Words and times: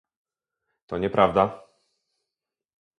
To 0.87 0.97
nieprawda 0.99 1.45